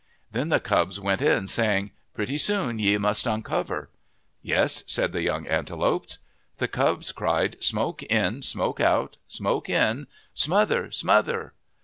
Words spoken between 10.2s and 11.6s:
smother, smother